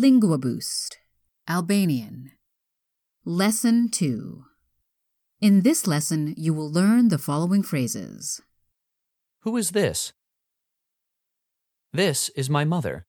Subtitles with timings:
[0.00, 0.98] Lingua Boost,
[1.48, 2.30] Albanian.
[3.24, 4.44] Lesson 2.
[5.40, 8.40] In this lesson, you will learn the following phrases.
[9.40, 10.12] Who is this?
[11.92, 13.06] This is my mother.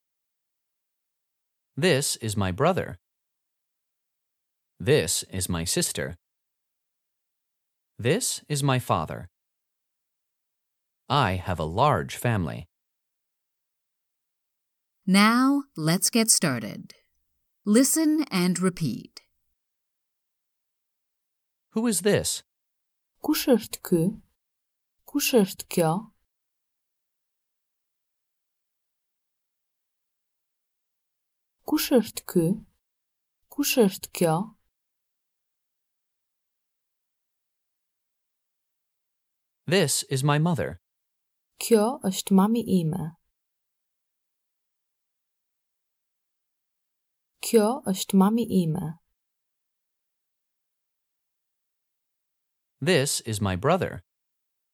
[1.77, 2.97] This is my brother.
[4.79, 6.17] This is my sister.
[7.99, 9.29] This is my father.
[11.07, 12.68] I have a large family.
[15.11, 16.93] Now, let's get started.
[17.65, 19.21] Listen and repeat.
[21.71, 22.43] Who is this?
[23.25, 24.03] Kush është ky?
[25.09, 25.89] Kush është kjo?
[31.65, 32.47] Kush është ky?
[33.49, 34.39] Kush është kjo?
[39.65, 40.77] This is my mother.
[41.57, 43.15] Kjo është mami ime.
[47.39, 48.99] Kjo është mami ime.
[52.81, 54.01] This is my brother.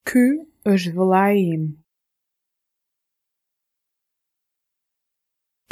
[0.05, 1.63] Ky është vëllai im.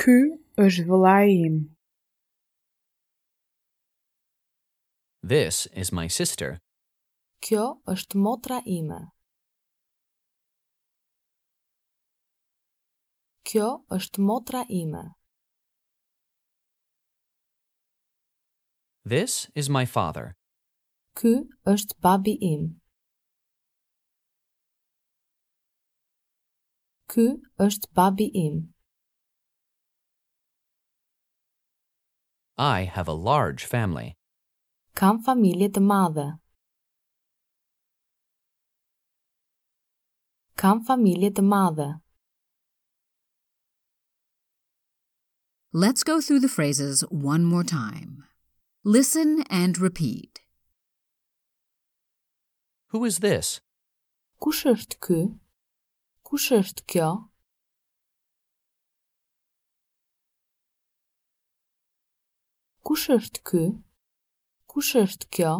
[0.02, 0.18] Ky
[0.58, 1.58] është vëllai im.
[5.22, 6.58] This is my sister.
[7.42, 9.14] Kjo është motra ime.
[13.46, 15.14] Kjo është motra ime.
[19.06, 20.38] This is my father.
[21.20, 22.62] Ky është babi im.
[27.12, 27.26] Ky
[27.59, 28.74] është babi im.
[32.58, 34.16] I have a large family.
[34.96, 36.28] Kam familje të madhe.
[40.56, 41.90] Kam familje të madhe.
[45.74, 48.24] Let's go through the phrases one more time.
[48.86, 50.42] Listen and repeat.
[52.90, 53.62] Who is this?
[54.44, 55.19] Kush është ky?
[56.28, 57.08] Kush është kjo?
[62.84, 63.63] Kush është ky?
[64.68, 65.53] Kush është kjo?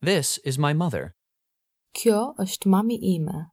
[0.00, 1.12] This is my mother.
[1.92, 3.49] Kjo është mami ime.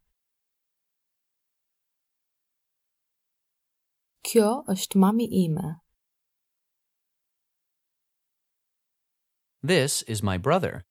[4.28, 5.78] Kjo është mami ime.
[9.64, 10.84] This is my brother.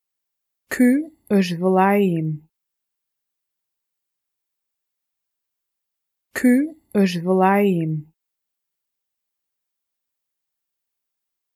[0.72, 2.30] Ky është vëllai im.
[6.40, 6.54] Ky
[7.02, 7.92] është vëllai im.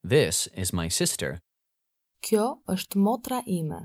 [0.04, 1.40] This is my sister.
[2.20, 3.80] Kjo është motra ime.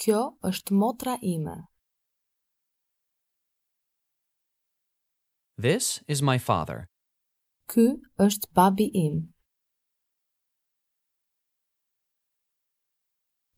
[0.00, 1.71] Kjo është motra ime.
[5.58, 6.88] This is my father.
[7.68, 9.18] Ky është babi im.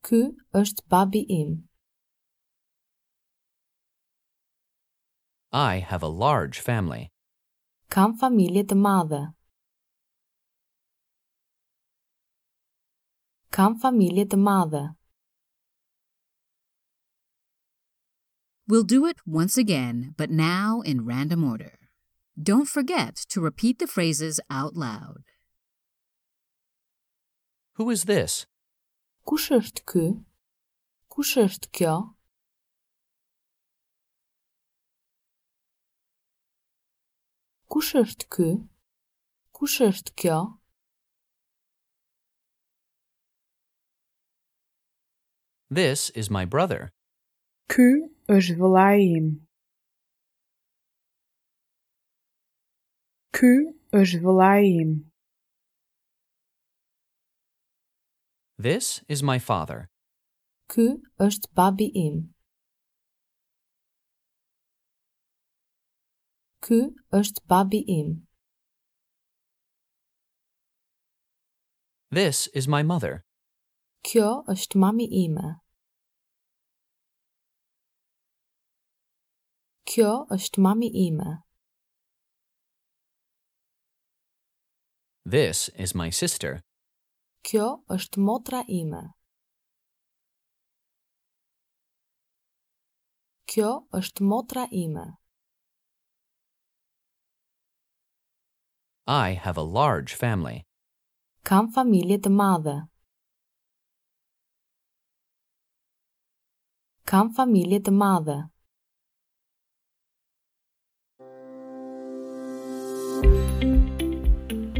[0.03, 1.69] Ky është babi im.
[5.53, 7.09] I have a large family.
[7.91, 9.23] Kam familje të madhe.
[13.55, 14.83] Kam familje të madhe.
[18.67, 21.84] We'll do it once again, but now in random order.
[22.43, 25.23] Don't forget to repeat the phrases out loud.
[27.75, 28.47] Who is this?
[29.25, 30.07] Kush është ky?
[31.09, 31.95] Kush është kjo?
[37.71, 38.51] Kush është ky?
[39.55, 40.41] Kush është kjo?
[45.71, 46.91] This is my brother.
[47.71, 49.44] Ky është vëllai im.
[53.35, 53.53] Ky
[53.91, 54.91] është vëllai im.
[58.57, 59.89] This is my father.
[60.71, 62.21] Ky është babi im.
[66.63, 66.79] Ky
[67.11, 68.15] është babi im.
[72.15, 73.25] This is my mother.
[74.07, 75.57] Kjo është mami ime.
[79.91, 81.44] Kjo është mami ime.
[85.35, 86.61] This is my sister.
[87.43, 89.01] Kjo është motra ime.
[93.51, 95.07] Kjo është motra ime.
[99.09, 100.63] I have a large family.
[101.43, 102.79] Kam familje të madhe.
[107.11, 108.39] Kam familje të madhe.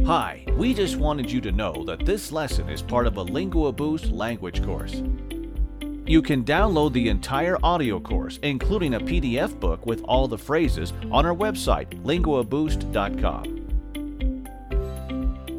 [0.05, 3.73] Hi, we just wanted you to know that this lesson is part of a Lingua
[3.73, 5.03] Boost language course.
[6.05, 10.93] You can download the entire audio course, including a PDF book with all the phrases,
[11.11, 13.51] on our website, linguaboost.com.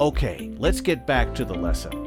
[0.01, 2.07] Okay, let's get back to the lesson.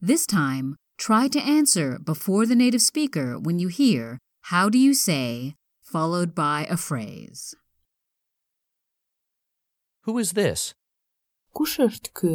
[0.00, 4.92] This time, try to answer before the native speaker when you hear, How do you
[4.92, 7.54] say, followed by a phrase.
[10.02, 10.74] Who is this?
[11.54, 12.34] Kush është ky?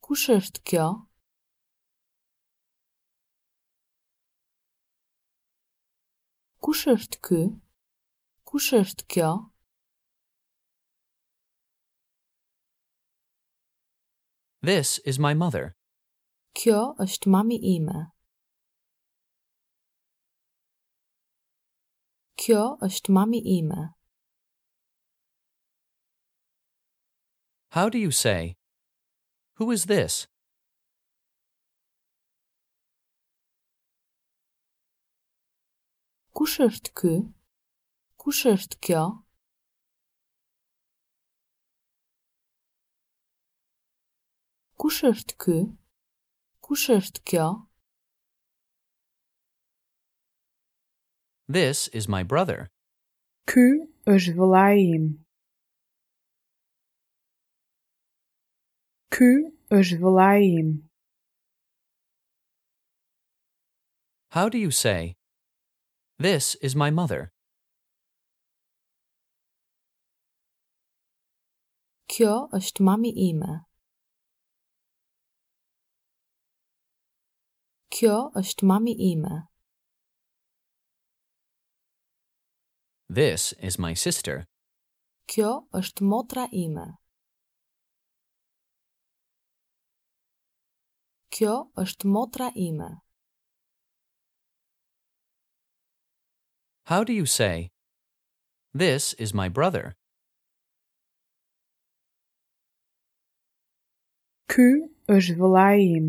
[0.00, 0.86] Kush është kjo?
[6.64, 7.42] Kush është ky?
[8.48, 9.30] Kush është kjo?
[14.62, 15.76] This is my mother.
[16.56, 18.08] Kjo është mami ime.
[22.46, 23.88] Kjo është mami ime.
[27.74, 28.54] How do you say,
[29.58, 30.28] Who is this?
[36.30, 37.14] Kush është ky?
[38.14, 39.04] Kush është kjo?
[44.78, 45.60] Kush është ky?
[46.62, 47.65] Kush është kjo?
[51.48, 52.68] This is my brother.
[53.46, 55.04] Ky është vëllai im.
[59.14, 59.30] Ky
[59.70, 60.72] është vëllai im.
[64.34, 65.14] How do you say,
[66.18, 67.30] This is my mother?
[72.08, 73.66] Kjo është mami ime.
[77.92, 79.44] Kjo është mami ime.
[83.08, 84.46] This is my sister.
[85.30, 86.96] Kjo është motra ime.
[91.30, 92.90] Kjo është motra ime.
[96.86, 97.70] How do you say,
[98.74, 99.96] This is my brother?
[104.52, 104.68] Ky
[105.08, 106.06] është vëllai im.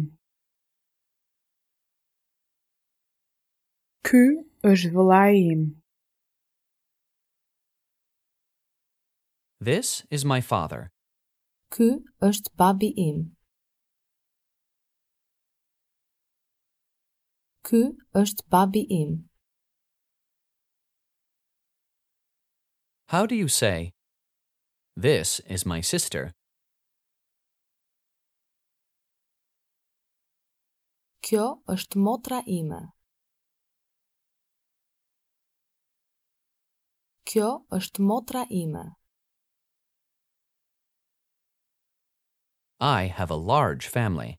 [4.03, 4.23] Ky
[4.71, 5.63] është vëllai im.
[9.59, 10.91] This is my father.
[11.73, 13.33] Ky është babi im.
[17.65, 19.29] Ky është babi im.
[23.09, 23.93] How do you say,
[24.95, 26.33] This is my sister?
[31.25, 32.91] Kjo është motra ime.
[37.25, 38.96] Kjo është motra ime.
[42.79, 44.37] I have a large family.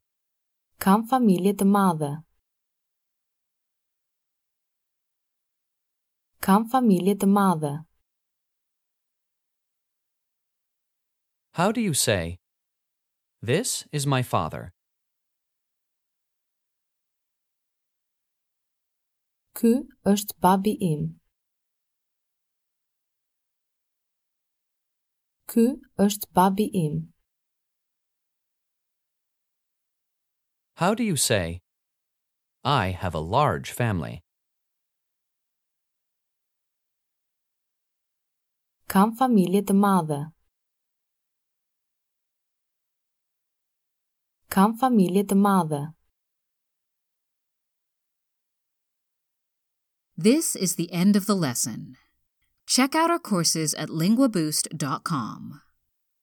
[0.79, 2.11] Kam familje të madhe.
[6.39, 7.73] Kam familje të madhe.
[11.59, 12.37] How do you say,
[13.41, 14.71] This is my father?
[19.59, 21.05] Ky është babi im.
[25.51, 25.65] Ky
[25.99, 26.99] është babi im.
[30.79, 31.59] How do you say,
[32.63, 34.21] I have a large family?
[38.87, 40.21] Kam familje të madhe.
[44.47, 45.83] Kam familje të madhe.
[50.15, 51.97] This is the end of the lesson.
[52.65, 55.59] Check out our courses at linguaboost.com.